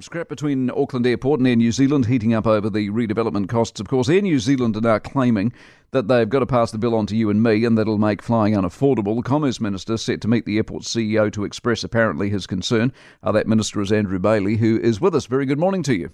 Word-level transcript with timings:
Scrap 0.00 0.28
between 0.28 0.70
Auckland 0.70 1.08
Airport 1.08 1.40
and 1.40 1.48
Air 1.48 1.56
New 1.56 1.72
Zealand 1.72 2.06
heating 2.06 2.32
up 2.32 2.46
over 2.46 2.70
the 2.70 2.88
redevelopment 2.90 3.48
costs. 3.48 3.80
Of 3.80 3.88
course, 3.88 4.08
Air 4.08 4.22
New 4.22 4.38
Zealand 4.38 4.76
are 4.76 4.80
now 4.80 5.00
claiming 5.00 5.52
that 5.90 6.06
they've 6.06 6.28
got 6.28 6.38
to 6.38 6.46
pass 6.46 6.70
the 6.70 6.78
bill 6.78 6.94
on 6.94 7.06
to 7.06 7.16
you 7.16 7.30
and 7.30 7.42
me 7.42 7.64
and 7.64 7.76
that'll 7.76 7.98
make 7.98 8.22
flying 8.22 8.54
unaffordable. 8.54 9.16
The 9.16 9.28
Commerce 9.28 9.60
Minister 9.60 9.96
set 9.96 10.20
to 10.20 10.28
meet 10.28 10.44
the 10.44 10.56
airport 10.56 10.84
CEO 10.84 11.32
to 11.32 11.42
express 11.42 11.82
apparently 11.82 12.30
his 12.30 12.46
concern. 12.46 12.92
Uh, 13.24 13.32
that 13.32 13.48
minister 13.48 13.80
is 13.80 13.90
Andrew 13.90 14.20
Bayly, 14.20 14.56
who 14.56 14.78
is 14.78 15.00
with 15.00 15.16
us. 15.16 15.26
Very 15.26 15.46
good 15.46 15.58
morning 15.58 15.82
to 15.82 15.96
you. 15.96 16.10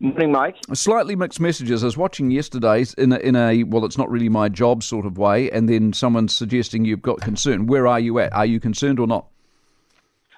Morning, 0.00 0.32
Mike. 0.32 0.56
Slightly 0.74 1.14
mixed 1.14 1.38
messages. 1.38 1.84
I 1.84 1.86
was 1.86 1.96
watching 1.96 2.32
yesterday 2.32 2.84
in 2.98 3.12
a, 3.12 3.18
in 3.18 3.36
a, 3.36 3.62
well, 3.62 3.84
it's 3.84 3.98
not 3.98 4.10
really 4.10 4.28
my 4.28 4.48
job 4.48 4.82
sort 4.82 5.06
of 5.06 5.16
way, 5.16 5.48
and 5.52 5.68
then 5.68 5.92
someone's 5.92 6.34
suggesting 6.34 6.84
you've 6.84 7.02
got 7.02 7.20
concern. 7.20 7.68
Where 7.68 7.86
are 7.86 8.00
you 8.00 8.18
at? 8.18 8.32
Are 8.32 8.46
you 8.46 8.58
concerned 8.58 8.98
or 8.98 9.06
not? 9.06 9.29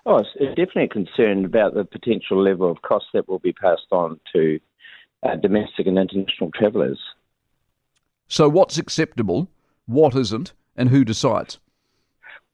Oh, 0.04 0.18
it's 0.18 0.56
definitely 0.56 0.88
concerned 0.88 1.44
about 1.44 1.74
the 1.74 1.84
potential 1.84 2.42
level 2.42 2.70
of 2.70 2.82
cost 2.82 3.06
that 3.14 3.28
will 3.28 3.38
be 3.38 3.52
passed 3.52 3.86
on 3.92 4.18
to 4.32 4.58
uh, 5.22 5.36
domestic 5.36 5.86
and 5.86 5.98
international 5.98 6.50
travellers. 6.52 6.98
So, 8.26 8.48
what's 8.48 8.78
acceptable, 8.78 9.48
what 9.86 10.16
isn't, 10.16 10.54
and 10.76 10.88
who 10.88 11.04
decides? 11.04 11.60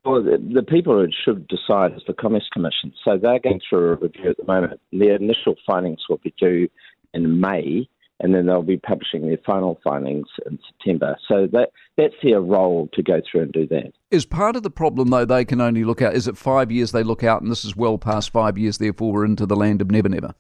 Well, 0.05 0.23
the, 0.23 0.39
the 0.53 0.63
people 0.63 0.95
who 0.95 1.09
should 1.25 1.49
decide 1.49 1.95
is 1.95 2.03
the 2.07 2.13
Commerce 2.13 2.49
Commission. 2.53 2.93
So, 3.03 3.17
they're 3.17 3.39
going 3.39 3.61
through 3.69 3.93
a 3.93 3.95
review 3.97 4.31
at 4.31 4.37
the 4.37 4.45
moment. 4.45 4.81
Their 4.93 5.17
initial 5.17 5.55
findings 5.67 6.01
will 6.09 6.19
be 6.19 6.35
due 6.39 6.69
in 7.15 7.41
May, 7.41 7.89
and 8.21 8.35
then 8.35 8.47
they'll 8.47 8.63
be 8.63 8.79
publishing 8.79 9.27
their 9.27 9.39
final 9.47 9.81
findings 9.85 10.27
in 10.47 10.59
September. 10.67 11.17
So 11.29 11.47
that 11.53 11.71
that's 11.97 12.15
their 12.23 12.41
role 12.41 12.89
to 12.95 13.03
go 13.03 13.21
through 13.31 13.43
and 13.43 13.53
do 13.53 13.67
that. 13.69 13.93
Is 14.11 14.27
part 14.27 14.57
of 14.57 14.63
the 14.63 14.71
problem 14.71 15.11
though 15.11 15.25
they 15.25 15.45
can 15.45 15.61
only 15.61 15.85
look 15.85 16.03
out? 16.03 16.15
Is 16.15 16.29
it 16.29 16.37
five 16.37 16.71
years 16.71 16.93
they 16.93 17.03
look 17.03 17.25
out, 17.25 17.43
and 17.43 17.51
this 17.51 17.65
is 17.65 17.77
well 17.77 17.99
past 17.99 18.31
five 18.31 18.59
years? 18.59 18.79
Therefore, 18.79 19.13
we're 19.13 19.25
into 19.25 19.47
the 19.47 19.57
land 19.57 19.81
of 19.81 19.91
never, 19.91 20.09
never. 20.09 20.35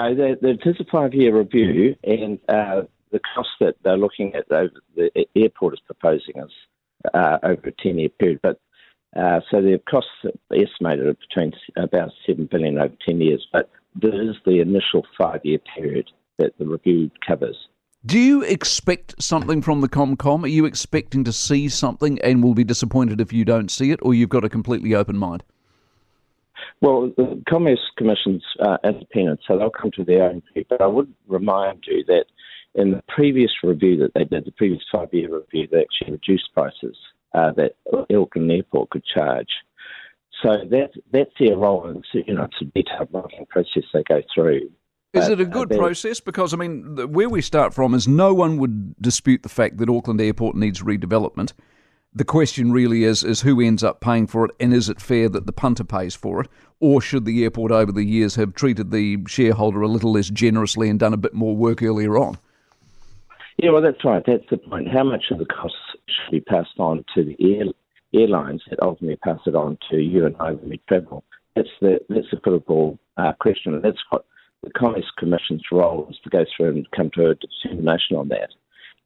No, 0.00 0.08
it 0.08 0.60
is 0.66 0.80
a 0.80 0.84
five-year 0.90 1.38
review, 1.38 1.94
and 2.02 2.40
uh, 2.48 2.82
the 3.12 3.20
cost 3.32 3.50
that 3.60 3.76
they're 3.84 3.96
looking 3.96 4.34
at, 4.34 4.48
the 4.48 4.68
airport 5.36 5.74
is 5.74 5.80
proposing, 5.86 6.34
is 6.36 6.50
uh, 7.14 7.38
over 7.44 7.68
a 7.68 7.72
ten-year 7.72 8.08
period. 8.08 8.40
But 8.42 8.58
uh, 9.16 9.40
so 9.50 9.62
the 9.62 9.80
costs 9.88 10.10
estimated 10.52 11.16
between 11.20 11.52
about 11.76 12.10
seven 12.26 12.46
billion 12.50 12.76
over 12.78 12.94
ten 13.06 13.20
years. 13.20 13.46
But 13.52 13.70
there 13.94 14.20
is 14.20 14.34
the 14.44 14.60
initial 14.60 15.06
five-year 15.16 15.60
period 15.76 16.10
that 16.38 16.56
the 16.58 16.66
review 16.66 17.10
covers. 17.26 17.56
Do 18.06 18.18
you 18.18 18.42
expect 18.42 19.22
something 19.22 19.62
from 19.62 19.80
the 19.80 19.88
ComCom? 19.88 20.44
Are 20.44 20.48
you 20.48 20.66
expecting 20.66 21.24
to 21.24 21.32
see 21.32 21.70
something 21.70 22.20
and 22.20 22.42
will 22.42 22.54
be 22.54 22.64
disappointed 22.64 23.20
if 23.20 23.32
you 23.32 23.46
don't 23.46 23.70
see 23.70 23.92
it, 23.92 24.00
or 24.02 24.12
you've 24.12 24.28
got 24.28 24.44
a 24.44 24.50
completely 24.50 24.94
open 24.94 25.16
mind? 25.16 25.42
Well, 26.82 27.12
the 27.16 27.42
Commerce 27.48 27.80
Commission's 27.96 28.44
uh, 28.60 28.76
independent, 28.84 29.40
so 29.46 29.56
they'll 29.56 29.70
come 29.70 29.90
to 29.92 30.04
their 30.04 30.24
own 30.24 30.42
view. 30.52 30.66
But 30.68 30.82
I 30.82 30.86
would 30.86 31.12
remind 31.28 31.84
you 31.86 32.04
that 32.08 32.26
in 32.74 32.90
the 32.90 33.02
previous 33.08 33.52
review 33.62 33.96
that 33.98 34.12
they 34.14 34.24
did, 34.24 34.44
the 34.44 34.52
previous 34.52 34.82
five-year 34.92 35.34
review, 35.34 35.68
they 35.70 35.80
actually 35.80 36.12
reduced 36.12 36.52
prices 36.52 36.96
uh, 37.32 37.52
that 37.52 37.76
Auckland 38.14 38.50
Airport 38.50 38.90
could 38.90 39.04
charge. 39.04 39.48
So 40.42 40.58
that 40.70 40.90
that's 41.10 41.30
their 41.38 41.56
role, 41.56 41.86
and 41.86 42.04
you 42.12 42.34
know, 42.34 42.44
it's 42.44 42.60
a 42.60 42.64
detailed 42.64 43.12
modelling 43.12 43.46
process 43.46 43.84
they 43.94 44.02
go 44.02 44.20
through. 44.34 44.70
Is 45.14 45.28
it 45.28 45.40
a 45.40 45.44
good 45.44 45.70
process? 45.70 46.20
Because, 46.20 46.52
I 46.52 46.56
mean, 46.56 46.96
where 47.12 47.28
we 47.28 47.40
start 47.40 47.72
from 47.72 47.94
is 47.94 48.08
no 48.08 48.34
one 48.34 48.58
would 48.58 49.00
dispute 49.00 49.42
the 49.42 49.48
fact 49.48 49.78
that 49.78 49.88
Auckland 49.88 50.20
Airport 50.20 50.56
needs 50.56 50.82
redevelopment. 50.82 51.52
The 52.16 52.24
question 52.24 52.72
really 52.72 53.04
is, 53.04 53.24
is 53.24 53.40
who 53.40 53.60
ends 53.60 53.82
up 53.82 54.00
paying 54.00 54.26
for 54.26 54.44
it 54.44 54.52
and 54.60 54.72
is 54.72 54.88
it 54.88 55.00
fair 55.00 55.28
that 55.28 55.46
the 55.46 55.52
punter 55.52 55.82
pays 55.82 56.14
for 56.14 56.40
it? 56.42 56.48
Or 56.78 57.00
should 57.00 57.24
the 57.24 57.42
airport 57.42 57.72
over 57.72 57.90
the 57.90 58.04
years 58.04 58.36
have 58.36 58.54
treated 58.54 58.90
the 58.90 59.18
shareholder 59.26 59.82
a 59.82 59.88
little 59.88 60.12
less 60.12 60.30
generously 60.30 60.88
and 60.88 60.98
done 60.98 61.12
a 61.14 61.16
bit 61.16 61.34
more 61.34 61.56
work 61.56 61.82
earlier 61.82 62.16
on? 62.16 62.38
Yeah, 63.56 63.70
well, 63.70 63.82
that's 63.82 64.04
right. 64.04 64.22
That's 64.26 64.48
the 64.50 64.58
point. 64.58 64.88
How 64.88 65.04
much 65.04 65.24
of 65.30 65.38
the 65.38 65.44
costs 65.44 65.78
should 66.06 66.32
be 66.32 66.40
passed 66.40 66.78
on 66.78 67.04
to 67.14 67.24
the 67.24 67.36
air, 67.40 67.64
airlines 68.12 68.62
that 68.70 68.82
ultimately 68.82 69.16
pass 69.16 69.40
it 69.46 69.54
on 69.54 69.78
to 69.90 69.96
you 69.96 70.26
and 70.26 70.36
I 70.38 70.52
when 70.52 70.70
we 70.70 70.80
travel? 70.88 71.24
That's 71.54 71.68
the 71.80 72.00
that's 72.08 72.30
the 72.32 72.38
critical 72.38 72.98
uh, 73.16 73.32
question, 73.40 73.74
and 73.74 73.82
that's 73.82 74.02
what 74.10 74.24
the 74.64 74.78
Commerce 74.78 75.10
Commission's 75.18 75.62
role 75.70 76.06
is 76.10 76.18
to 76.24 76.30
go 76.30 76.44
through 76.56 76.70
and 76.70 76.90
come 76.90 77.10
to 77.14 77.30
a 77.30 77.34
determination 77.34 78.16
on 78.16 78.28
that. 78.28 78.50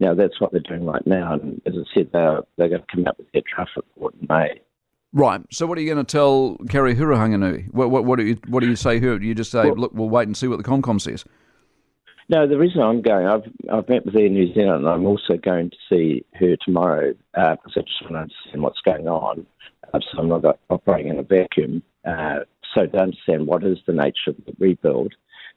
Now, 0.00 0.14
that's 0.14 0.40
what 0.40 0.52
they're 0.52 0.60
doing 0.60 0.84
right 0.84 1.04
now, 1.06 1.32
and 1.34 1.60
as 1.66 1.74
I 1.74 1.82
said, 1.92 2.10
they're, 2.12 2.42
they're 2.56 2.68
going 2.68 2.82
to 2.82 2.86
come 2.94 3.06
up 3.06 3.18
with 3.18 3.26
their 3.32 3.42
draft 3.54 3.72
report 3.76 4.14
in 4.20 4.26
May. 4.28 4.60
Right. 5.12 5.40
So, 5.50 5.66
what 5.66 5.78
are 5.78 5.80
you 5.80 5.92
going 5.92 6.04
to 6.04 6.10
tell 6.10 6.56
Carrie 6.68 6.94
Hurihanganui? 6.94 7.72
What, 7.72 7.90
what, 7.90 8.04
what, 8.04 8.18
do 8.18 8.24
you 8.24 8.38
what 8.46 8.60
do 8.60 8.68
you 8.68 8.76
say 8.76 9.00
her? 9.00 9.16
You 9.16 9.34
just 9.34 9.50
say, 9.50 9.64
well, 9.64 9.76
look, 9.76 9.92
we'll 9.94 10.10
wait 10.10 10.28
and 10.28 10.36
see 10.36 10.46
what 10.46 10.58
the 10.58 10.64
ComCom 10.64 11.00
says. 11.00 11.24
No, 12.28 12.46
the 12.46 12.58
reason 12.58 12.82
I'm 12.82 13.00
going, 13.00 13.26
I've 13.26 13.50
I've 13.72 13.88
met 13.88 14.04
with 14.04 14.14
her 14.14 14.26
in 14.26 14.34
New 14.34 14.52
Zealand, 14.52 14.84
and 14.84 14.88
I'm 14.88 15.06
also 15.06 15.38
going 15.42 15.70
to 15.70 15.76
see 15.88 16.26
her 16.34 16.56
tomorrow 16.62 17.14
uh, 17.34 17.56
because 17.56 17.72
I 17.76 17.80
just 17.80 18.02
want 18.02 18.14
to 18.14 18.18
understand 18.18 18.62
what's 18.62 18.80
going 18.84 19.08
on. 19.08 19.46
Uh, 19.94 20.00
so 20.12 20.18
I'm 20.18 20.28
not 20.28 20.58
operating 20.68 21.10
in 21.10 21.18
a 21.18 21.22
vacuum. 21.22 21.82
Uh, 22.06 22.40
so 22.74 22.84
to 22.84 22.98
understand 22.98 23.46
what 23.46 23.64
is 23.64 23.78
the 23.86 23.94
nature 23.94 24.28
of 24.28 24.36
the 24.44 24.52
rebuild, 24.58 25.14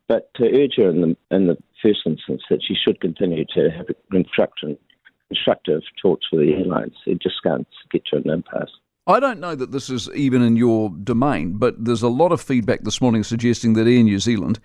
but 0.08 0.34
to 0.36 0.44
urge 0.44 0.76
her 0.78 0.90
in 0.90 1.02
the, 1.02 1.36
in 1.36 1.48
the 1.48 1.58
first 1.82 2.02
instance 2.06 2.42
that 2.50 2.62
she 2.66 2.76
should 2.76 3.00
continue 3.02 3.46
to 3.56 3.70
have 3.70 3.88
constructive 4.12 5.84
talks 6.02 6.26
with 6.32 6.42
the 6.42 6.54
airlines. 6.54 6.96
It 7.06 7.22
just 7.22 7.36
can't 7.44 7.68
get 7.92 8.06
to 8.08 8.18
an 8.18 8.30
impasse. 8.30 8.72
I 9.08 9.20
don't 9.20 9.40
know 9.40 9.56
that 9.56 9.72
this 9.72 9.90
is 9.90 10.10
even 10.14 10.42
in 10.44 10.56
your 10.56 10.90
domain, 10.90 11.58
but 11.58 11.84
there's 11.84 12.04
a 12.04 12.08
lot 12.08 12.32
of 12.32 12.40
feedback 12.40 12.82
this 12.84 13.02
morning 13.02 13.24
suggesting 13.24 13.74
that 13.74 13.88
Air 13.88 14.04
New 14.04 14.20
Zealand, 14.20 14.60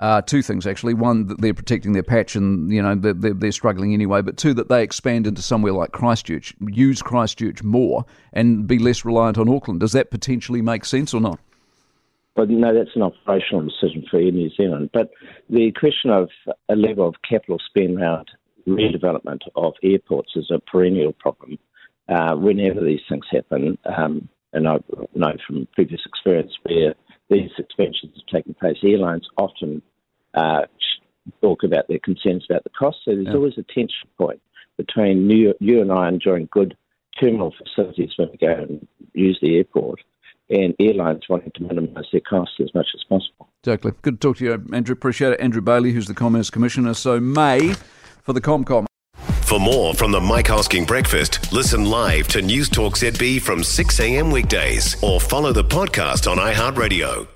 uh, 0.00 0.22
two 0.22 0.42
things 0.42 0.66
actually. 0.66 0.94
One, 0.94 1.28
that 1.28 1.40
they're 1.40 1.54
protecting 1.54 1.92
their 1.92 2.02
patch 2.02 2.34
and, 2.34 2.70
you 2.72 2.82
know, 2.82 2.96
they're, 2.96 3.14
they're, 3.14 3.34
they're, 3.34 3.52
struggling 3.52 3.94
anyway. 3.94 4.22
But 4.22 4.36
two, 4.36 4.54
that 4.54 4.68
they 4.68 4.82
expand 4.82 5.26
into 5.26 5.40
somewhere 5.40 5.72
like 5.72 5.92
Christchurch, 5.92 6.54
use 6.60 7.00
Christchurch 7.00 7.62
more 7.62 8.04
and 8.32 8.66
be 8.66 8.78
less 8.78 9.04
reliant 9.04 9.38
on 9.38 9.48
Auckland. 9.48 9.80
Does 9.80 9.92
that 9.92 10.10
potentially 10.10 10.62
make 10.62 10.84
sense 10.84 11.14
or 11.14 11.20
not? 11.20 11.38
But 12.36 12.50
no, 12.50 12.74
that's 12.74 12.94
an 12.94 13.02
operational 13.02 13.64
decision 13.64 14.04
for 14.10 14.18
Air 14.18 14.30
New 14.30 14.50
Zealand. 14.50 14.90
But 14.92 15.10
the 15.48 15.72
question 15.72 16.10
of 16.10 16.28
a 16.68 16.76
level 16.76 17.08
of 17.08 17.14
capital 17.28 17.58
spend 17.66 17.98
around 17.98 18.30
redevelopment 18.68 19.40
of 19.54 19.72
airports 19.82 20.32
is 20.36 20.50
a 20.50 20.58
perennial 20.58 21.12
problem. 21.12 21.58
Uh, 22.08 22.36
whenever 22.36 22.84
these 22.84 23.00
things 23.08 23.24
happen, 23.30 23.78
um, 23.96 24.28
and 24.52 24.68
I 24.68 24.76
know 25.14 25.32
from 25.46 25.66
previous 25.74 26.02
experience 26.06 26.52
where 26.62 26.94
these 27.30 27.50
expansions 27.58 28.12
have 28.14 28.26
taken 28.26 28.54
place, 28.54 28.76
airlines 28.84 29.26
often 29.38 29.82
uh, 30.34 30.62
talk 31.40 31.64
about 31.64 31.88
their 31.88 31.98
concerns 31.98 32.46
about 32.48 32.64
the 32.64 32.70
cost. 32.70 32.98
So 33.04 33.14
there's 33.14 33.26
yeah. 33.26 33.34
always 33.34 33.58
a 33.58 33.62
tension 33.62 34.08
point 34.18 34.40
between 34.76 35.28
you, 35.30 35.54
you 35.58 35.80
and 35.80 35.90
I 35.90 36.08
enjoying 36.08 36.48
good 36.52 36.76
terminal 37.18 37.54
facilities 37.56 38.10
when 38.16 38.28
we 38.30 38.36
go 38.36 38.52
and 38.52 38.86
use 39.14 39.38
the 39.40 39.56
airport 39.56 40.00
and 40.50 40.74
airlines 40.80 41.24
wanting 41.28 41.52
to 41.56 41.62
minimise 41.62 42.06
their 42.12 42.20
costs 42.20 42.56
as 42.60 42.72
much 42.74 42.88
as 42.94 43.02
possible. 43.04 43.48
Exactly. 43.62 43.92
Good 44.02 44.20
to 44.20 44.28
talk 44.28 44.36
to 44.38 44.44
you, 44.44 44.64
Andrew. 44.72 44.92
Appreciate 44.92 45.32
it. 45.32 45.40
Andrew 45.40 45.62
Bayly, 45.62 45.92
who's 45.92 46.06
the 46.06 46.14
Commerce 46.14 46.50
Commissioner. 46.50 46.94
So, 46.94 47.20
May 47.20 47.74
for 48.22 48.32
the 48.32 48.40
ComCom. 48.40 48.86
For 49.42 49.60
more 49.60 49.94
from 49.94 50.10
the 50.10 50.20
Mike 50.20 50.46
Hosking 50.46 50.86
Breakfast, 50.86 51.52
listen 51.52 51.84
live 51.84 52.26
to 52.28 52.42
News 52.42 52.68
Talk 52.68 52.96
ZB 52.96 53.40
from 53.40 53.62
6 53.62 54.00
a.m. 54.00 54.32
weekdays 54.32 55.00
or 55.02 55.20
follow 55.20 55.52
the 55.52 55.62
podcast 55.62 56.28
on 56.30 56.38
iHeartRadio. 56.38 57.35